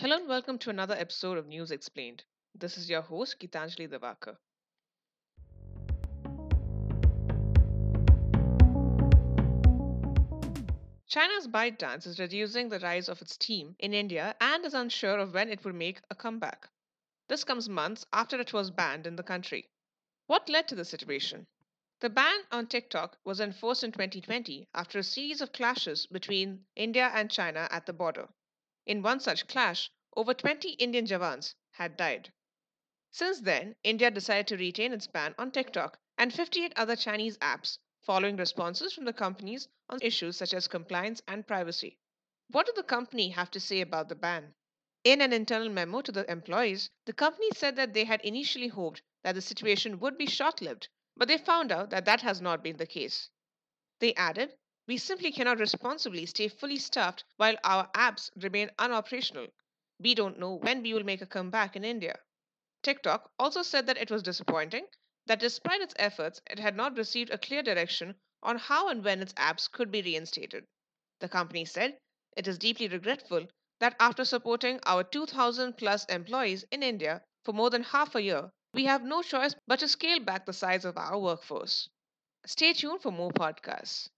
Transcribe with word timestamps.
Hello 0.00 0.16
and 0.16 0.26
welcome 0.26 0.56
to 0.56 0.70
another 0.70 0.94
episode 0.94 1.36
of 1.36 1.46
News 1.46 1.70
Explained. 1.70 2.24
This 2.54 2.78
is 2.78 2.88
your 2.88 3.02
host, 3.02 3.38
Gitanjali 3.38 3.86
Devakar. 3.86 4.38
China's 11.06 11.48
ByteDance 11.48 12.06
is 12.06 12.18
reducing 12.18 12.70
the 12.70 12.78
rise 12.78 13.10
of 13.10 13.20
its 13.20 13.36
team 13.36 13.76
in 13.78 13.92
India 13.92 14.34
and 14.40 14.64
is 14.64 14.72
unsure 14.72 15.18
of 15.18 15.34
when 15.34 15.50
it 15.50 15.62
will 15.66 15.74
make 15.74 16.00
a 16.10 16.14
comeback. 16.14 16.70
This 17.28 17.44
comes 17.44 17.68
months 17.68 18.06
after 18.10 18.40
it 18.40 18.54
was 18.54 18.70
banned 18.70 19.06
in 19.06 19.16
the 19.16 19.22
country. 19.22 19.68
What 20.28 20.48
led 20.48 20.66
to 20.68 20.74
the 20.74 20.86
situation? 20.86 21.46
The 22.00 22.08
ban 22.08 22.40
on 22.50 22.68
TikTok 22.68 23.18
was 23.22 23.38
enforced 23.38 23.84
in 23.84 23.92
2020 23.92 24.66
after 24.74 24.98
a 24.98 25.02
series 25.02 25.42
of 25.42 25.52
clashes 25.52 26.06
between 26.06 26.64
India 26.74 27.10
and 27.12 27.30
China 27.30 27.68
at 27.70 27.84
the 27.84 27.92
border. 27.92 28.30
In 28.90 29.02
one 29.02 29.20
such 29.20 29.46
clash, 29.46 29.88
over 30.16 30.34
20 30.34 30.70
Indian 30.70 31.06
Jawans 31.06 31.54
had 31.70 31.96
died. 31.96 32.32
Since 33.12 33.42
then, 33.42 33.76
India 33.84 34.10
decided 34.10 34.48
to 34.48 34.56
retain 34.56 34.92
its 34.92 35.06
ban 35.06 35.32
on 35.38 35.52
TikTok 35.52 36.00
and 36.18 36.34
58 36.34 36.72
other 36.74 36.96
Chinese 36.96 37.38
apps, 37.38 37.78
following 38.00 38.34
responses 38.34 38.92
from 38.92 39.04
the 39.04 39.12
companies 39.12 39.68
on 39.88 40.02
issues 40.02 40.38
such 40.38 40.52
as 40.52 40.66
compliance 40.66 41.22
and 41.28 41.46
privacy. 41.46 42.00
What 42.48 42.66
did 42.66 42.74
the 42.74 42.82
company 42.82 43.28
have 43.28 43.48
to 43.52 43.60
say 43.60 43.80
about 43.80 44.08
the 44.08 44.16
ban? 44.16 44.56
In 45.04 45.20
an 45.20 45.32
internal 45.32 45.68
memo 45.68 46.02
to 46.02 46.10
the 46.10 46.28
employees, 46.28 46.90
the 47.04 47.12
company 47.12 47.50
said 47.54 47.76
that 47.76 47.94
they 47.94 48.06
had 48.06 48.20
initially 48.22 48.66
hoped 48.66 49.02
that 49.22 49.36
the 49.36 49.40
situation 49.40 50.00
would 50.00 50.18
be 50.18 50.26
short 50.26 50.60
lived, 50.60 50.88
but 51.16 51.28
they 51.28 51.38
found 51.38 51.70
out 51.70 51.90
that 51.90 52.06
that 52.06 52.22
has 52.22 52.40
not 52.40 52.64
been 52.64 52.76
the 52.76 52.88
case. 52.88 53.30
They 54.00 54.14
added, 54.14 54.58
We 54.90 54.98
simply 54.98 55.30
cannot 55.30 55.60
responsibly 55.60 56.26
stay 56.26 56.48
fully 56.48 56.78
staffed 56.78 57.22
while 57.36 57.56
our 57.62 57.88
apps 57.92 58.28
remain 58.34 58.72
unoperational. 58.76 59.52
We 60.00 60.16
don't 60.16 60.40
know 60.40 60.54
when 60.54 60.82
we 60.82 60.92
will 60.92 61.04
make 61.04 61.22
a 61.22 61.26
comeback 61.26 61.76
in 61.76 61.84
India. 61.84 62.18
TikTok 62.82 63.30
also 63.38 63.62
said 63.62 63.86
that 63.86 63.98
it 63.98 64.10
was 64.10 64.24
disappointing 64.24 64.88
that 65.26 65.38
despite 65.38 65.80
its 65.80 65.94
efforts, 65.96 66.42
it 66.50 66.58
had 66.58 66.74
not 66.74 66.96
received 66.96 67.30
a 67.30 67.38
clear 67.38 67.62
direction 67.62 68.16
on 68.42 68.58
how 68.58 68.88
and 68.88 69.04
when 69.04 69.22
its 69.22 69.32
apps 69.34 69.70
could 69.70 69.92
be 69.92 70.02
reinstated. 70.02 70.66
The 71.20 71.28
company 71.28 71.64
said 71.66 72.00
it 72.36 72.48
is 72.48 72.58
deeply 72.58 72.88
regretful 72.88 73.46
that 73.78 73.94
after 74.00 74.24
supporting 74.24 74.80
our 74.86 75.04
2,000 75.04 75.74
plus 75.74 76.04
employees 76.06 76.64
in 76.72 76.82
India 76.82 77.22
for 77.44 77.52
more 77.52 77.70
than 77.70 77.84
half 77.84 78.16
a 78.16 78.22
year, 78.22 78.50
we 78.74 78.86
have 78.86 79.04
no 79.04 79.22
choice 79.22 79.54
but 79.68 79.78
to 79.78 79.86
scale 79.86 80.18
back 80.18 80.46
the 80.46 80.52
size 80.52 80.84
of 80.84 80.98
our 80.98 81.16
workforce. 81.16 81.88
Stay 82.44 82.72
tuned 82.72 83.02
for 83.02 83.12
more 83.12 83.30
podcasts. 83.30 84.08